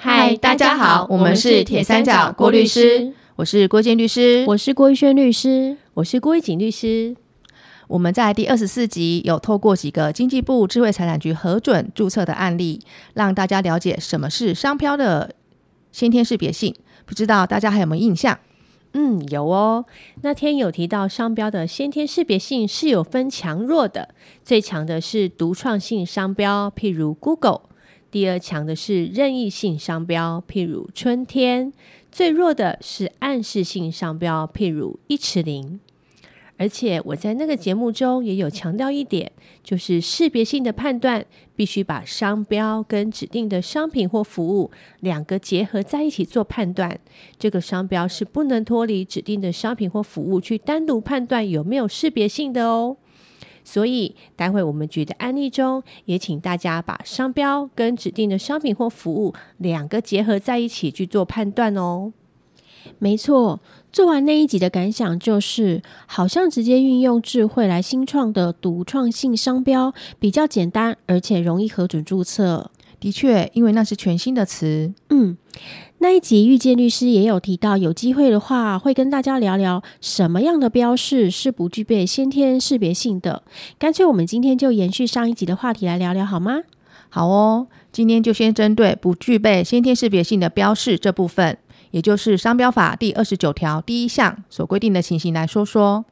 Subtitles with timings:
[0.00, 7.16] 嗨，大家好，我们是铁三角郭律师，我是郭建律师，我是郭玉轩律师，我是郭玉锦律师。
[7.88, 12.80] 我们在第二十四集有透过几个经济部智慧财产局核准注册的案例，
[13.14, 15.34] 让大家了解什么是商标的
[15.90, 16.72] 先天识别性。
[17.04, 18.38] 不知道大家还有没有印象？
[18.92, 19.84] 嗯，有哦。
[20.22, 24.10] 那天有提到商标的先天识别性是有分强弱的，
[24.44, 27.62] 最强的是独创性商标，譬如 Google；
[28.10, 31.70] 第二强的是任意性商标，譬如春天；
[32.10, 35.78] 最弱的是暗示性商标，譬如一尺零。
[36.56, 39.30] 而且我在那个节目中也有强调一点，
[39.62, 44.68] 就是识别性的判断必须把商标跟指定的商品或服务
[44.98, 46.98] 两个结合在一起做判断。
[47.38, 52.96] 这个商标是不能脱离指定的商品或服务去单独判断有没有识别性的哦。
[53.70, 62.14] 所以待会我们举的案例中，也请大家把商标跟指定的商品或服务两个结合在一起去做判断哦。
[62.98, 63.60] 没错。
[63.92, 72.70] 做完那一集的感想就是，好像直接运用智慧来新创的独创性商标比较简单，而且容易核准注册。
[73.00, 74.92] 的确，因为那是全新的词。
[75.10, 75.36] 嗯，
[75.98, 83.42] 那一集遇见律师也有提到，有机会的话会跟大家聊聊什么样的标示是不具备先天识别性的。
[83.78, 86.62] 干脆我们今天就延续上一集的话题来聊聊好吗？
[87.08, 91.58] 好哦，今天就先针对不具备先天识别性的标示这部分。
[91.90, 96.04] 也就是商标法第二十九条第一项所规定的情形来说说。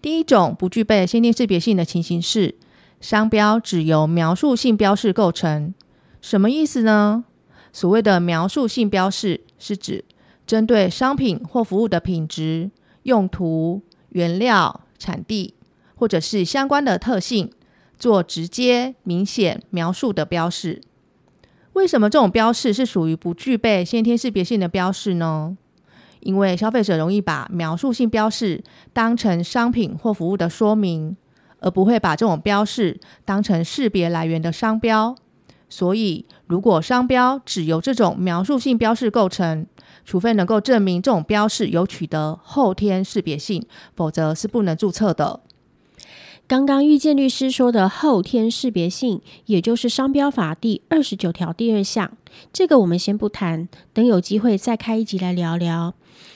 [0.00, 2.56] 第一种不具备先天识别性的情形是，
[3.00, 5.72] 商标只由描述性标示构成。
[6.22, 7.24] 什么意思呢？
[7.72, 10.04] 所谓的描述性标示，是指
[10.46, 12.70] 针对商品或服务的品质、
[13.02, 15.54] 用途、原料、产地，
[15.96, 17.50] 或者是相关的特性，
[17.98, 20.80] 做直接、明显描述的标示。
[21.72, 25.58] 为什么这种标示是属于不具备先天识别性的标示呢？
[26.20, 28.62] 因为消费者容易把描述性标示
[28.92, 31.16] 当成商品或服务的说明，
[31.58, 35.16] 而不会把这种标示当成识别来源的商标。
[35.72, 39.66] 所以，如果商标只由这种描述性标示构成，
[40.04, 43.64] 除非能够证明这种标示有取得后天识别性，
[43.96, 45.40] 否则是不能注册的。
[46.52, 52.12] 刚刚遇见律师说的后天识别性，也就是商标法第二十九条第二项，
[52.52, 55.94] 这个我们先不谈，等有机会再开一集来聊聊。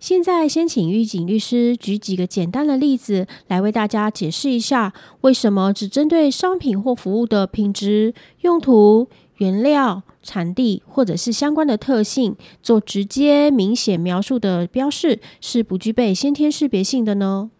[0.00, 17.50] 现在先请狱警律师举几个简单的例子，来为大家解释一下，为什么只针对商品或服务的品质、用途、原料、产地或者是相关的特性，做直接明显描述的标示，是不具备先天识别性的呢？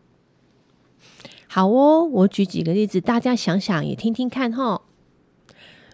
[1.50, 4.82] 好哦，我举几个例子，大家想想也听听看哈。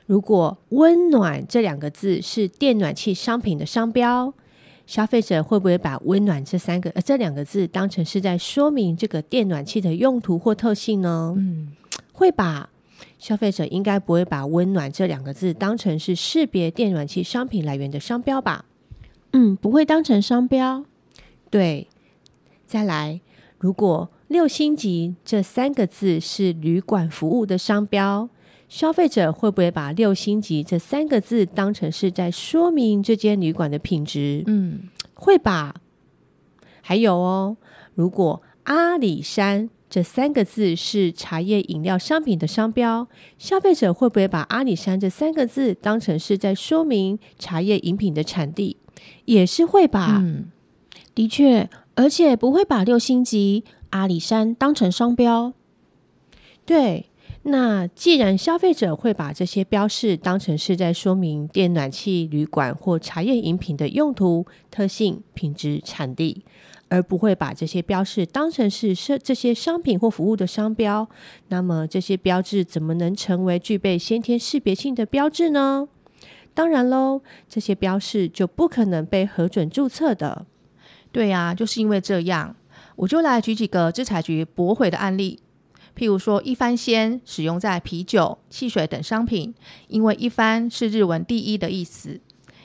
[0.04, 4.34] 如果“温暖”这两个字是电暖气商品的商标，
[4.84, 11.32] 消费者会不会把“温暖”这三个呃这两个字当成是在说明这个电暖气的用途或特性呢？
[11.38, 11.72] 嗯，
[12.12, 12.70] 会吧。
[13.20, 18.64] 消费者应该不会把“温暖”这两个字当成是识别电暖气商品来源的商标吧？
[19.32, 20.84] 嗯，不会当成商标。
[21.48, 21.87] 对，
[22.66, 23.20] 再来，
[23.59, 24.10] 如果。
[24.34, 28.28] 六星级这三个字是旅馆服务的商标，
[28.68, 34.42] 消费者会不会把六星级这三个字当成是在说明这间旅馆的品质？
[34.48, 35.76] 嗯，会吧。
[36.82, 37.56] 还有哦，
[37.94, 43.06] 如果阿里山这三个字是茶叶饮料商品的商标，
[43.38, 48.78] 消费者会不会把阿里山这三个字当成是在说明茶叶饮品的产地？
[49.26, 50.20] 也是会吧。
[50.20, 50.50] 嗯，
[51.14, 53.62] 的确，而且不会把六星级。
[53.94, 55.53] 阿里山当成商标，
[56.66, 57.06] 对。
[57.47, 66.43] 那既然消费者会把这些标示当成是在说明电暖气旅馆或茶叶饮品的用途、特性、品质、产地，
[66.88, 71.06] 而不会把这些标示当成是这些商品或服务的商标，
[71.49, 75.87] 那么这些标志怎么能成为具备先天识别性的标志呢？
[76.55, 80.47] 当然喽，这些标示就不可能被核准注册的。
[81.12, 82.56] 对呀，就是因为这样。
[82.96, 85.41] 我就来举几个制裁局驳回的案例，
[85.96, 89.55] 譬如说一番鲜使用在啤酒、汽水等商品，
[89.88, 92.20] 因为一番是日文第一的意思，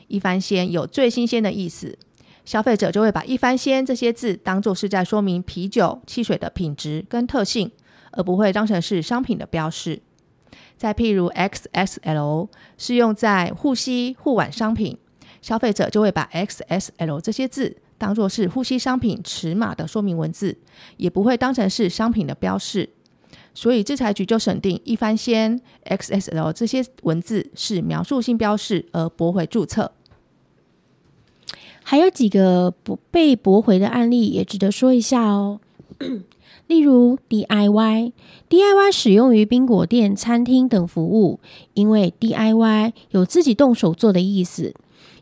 [0.07, 1.97] 一番鲜有最新鲜的意思，
[2.45, 7.71] 消费者就会把一番鲜这些字当做是在说明啤酒、汽水的品质跟特性，
[8.11, 10.01] 而不会当成是商品的标示。
[10.77, 12.47] 再譬如 XSL
[12.77, 14.97] 是用在护膝、护腕商品，
[15.41, 17.77] 消费者就会把 XSL 这些字。
[17.99, 20.57] 当做是呼吸商品尺码的说明文字，
[20.97, 22.89] 也不会当成是商品的标示，
[23.53, 29.91] 所以制裁局就审定一番鲜 XSL 这些文字是描述性标示而驳回注册。
[31.83, 35.59] 还有几个不被驳回的案例也值得说一下哦。
[36.67, 41.39] 例如 DIY，DIY 使用于宾果店、餐厅等服务，
[41.73, 44.75] 因为 DIY 有自己动手做的意思。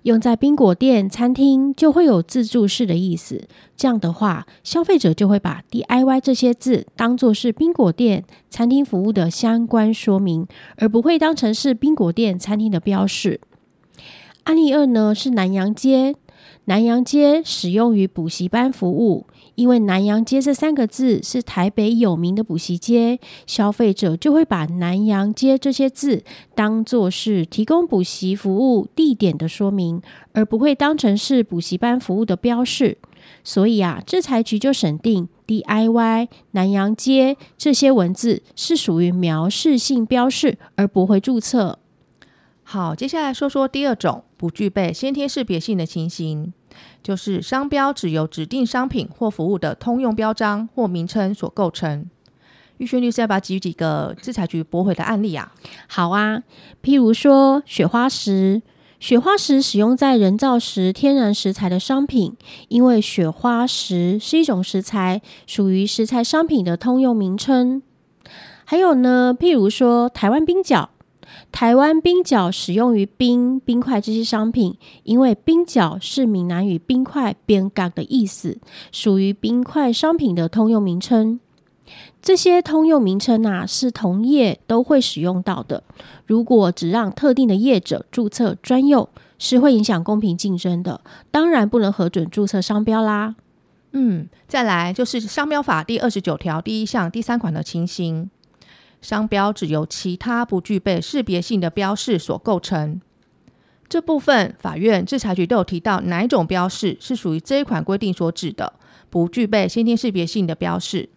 [0.03, 3.47] 用在宾果店、餐厅就会有自助式的意思。
[3.75, 10.47] 这样的话，消费者就会把 DIY 这些字当做是宾果店、餐厅服务的相关说明，
[10.77, 13.39] 而不会当成是宾果店、餐厅的标示。
[14.43, 16.15] 案例二呢是南洋街，
[16.67, 19.25] 南洋街使用于补习班服务。
[19.55, 26.23] 因为南洋街这三个字是台北有名的补习街，消费者就会把南洋街这些字
[26.53, 29.99] 当做是提供补习服务地点的说明，
[30.33, 32.99] 而不会当成是补习班服务的标示。
[33.43, 41.79] 所以啊，制裁局就审定 DIY 南洋街这些文字是属于描述性标示，而不会注册。
[42.61, 46.53] 好，接下来说说第二种不具备先天识别性的情形。
[47.03, 52.09] 就是商标只由指定商品或服务的通用标章或名称所构成。
[52.77, 55.51] 玉轩律师要不要举几个制裁局驳回的案例啊？
[55.87, 56.43] 好啊，
[56.83, 58.61] 譬如说雪花石，
[58.99, 62.35] 雪花石使用在人造石、天然石材的商品，
[62.67, 67.81] 因为雪花石是一种石材，属于石材商品的通用名称。
[68.65, 70.89] 还有呢，譬如说台湾冰角。
[71.51, 78.59] 台湾冰角使用于冰冰块这些商品，因为冰角是闽南语“冰块”边港的意思，
[78.91, 81.39] 属于冰块商品的通用名称。
[82.21, 85.83] 这些通用名称啊，是同业都会使用到的。
[86.25, 89.07] 如果只让特定的业者注册专用，
[89.39, 91.01] 是会影响公平竞争的，
[91.31, 93.35] 当然不能核准注册商标啦。
[93.93, 98.29] 嗯，再来就是商标法第二十九条第一项第三款的情形。
[99.01, 102.99] 商标只由其他不具备识别性的标示所构成。
[103.89, 108.73] 这部分法院制裁局都有提到，哪一种标示是属于这一款规定所指的
[109.09, 111.07] 不具备先天识别性的标示，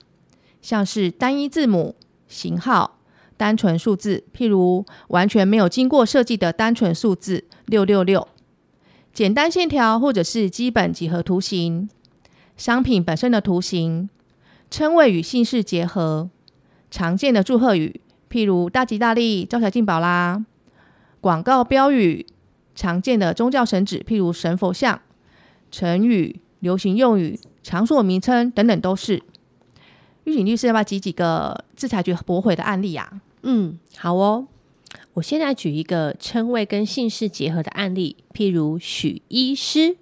[0.62, 1.96] 像是单一字母、
[2.28, 2.98] 型号、
[3.36, 8.28] 单纯数字，譬如完全没有经过设计的单纯数字六六六，
[9.12, 11.88] 简单线条或者是基本几何图形，
[12.56, 14.08] 商品本身的图形，
[14.70, 16.30] 称谓与姓氏结合。
[16.90, 20.44] 常见的祝贺语，譬如大吉大利、招财进宝啦；
[21.20, 22.26] 广告标语，
[22.74, 24.98] 常见的宗教神旨，譬如神佛像；
[25.70, 29.22] 成语、流行用语、场所名称等等，都是。
[30.24, 33.20] 玉警律师要不要举几个制裁局驳回的案例呀？
[33.42, 34.46] 嗯，好哦。
[35.14, 39.96] 我现在举一个称谓跟姓氏结合的案例，譬如许医师。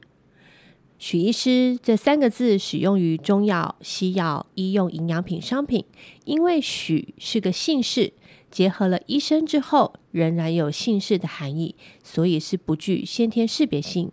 [0.99, 5.85] 许医师这三个字使用于中药、西药、医用营养品商品，
[6.25, 8.13] 因为许是个姓氏，
[8.51, 14.11] 结合了医生之后，仍然有姓氏的含义，所以是不具先天识别性。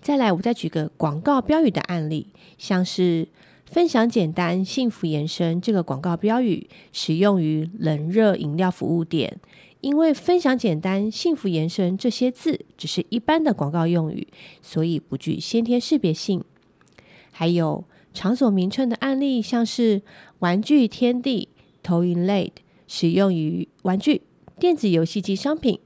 [0.00, 3.28] 再来，我再举个广告标语的案例，像是
[3.70, 9.38] “分享简单，幸福延伸”这个广告标语，使用于冷热饮料服务店。
[9.84, 14.26] 因为分享简单、幸福延伸这些字只是一般的广告用语，
[14.62, 16.42] 所以不具先天识别性。
[17.30, 20.00] 还有场所名称的案例，像是
[20.38, 21.50] 玩具天地
[21.82, 22.50] 投影类
[22.88, 24.22] 使用于玩具、
[24.58, 25.78] 电子游戏机商品。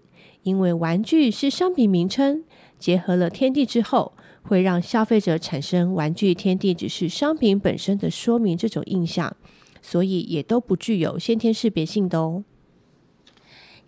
[0.45, 2.45] 因为玩具是商品名称，
[2.78, 4.12] 结合了天地之后，
[4.43, 9.37] 会让消费者产生玩具天地只是商品本身的说明这种印象，
[9.83, 12.45] 所以也都不具有先天识别性的哦。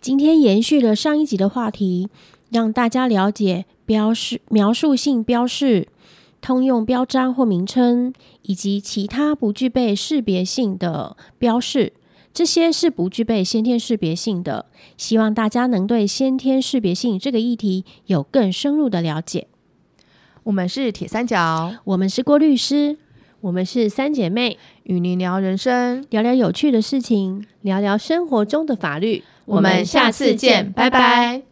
[0.01, 2.09] 今天延续了上一集的话题，
[2.49, 5.89] 让大家了解标示、描述性标示、
[6.41, 11.93] 通用标章或名称，以及其他不具备识别性的标示。
[12.33, 14.65] 这些是不具备先天识别性的。
[14.97, 19.47] 希望大家能对先天识别性这个议题有更深入的了解。
[20.41, 22.97] 我们是铁三角，我们是郭律师，
[23.41, 29.23] 我们是三姐妹，与您聊人生，聊聊有趣的事情，聊聊生活中的法律。
[29.45, 31.50] 我们下次见，拜拜。